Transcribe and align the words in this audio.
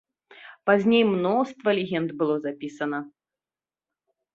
Пазней 0.69 1.03
мноства 1.11 1.69
легенд 1.83 2.09
было 2.23 2.35
запісана. 2.49 3.07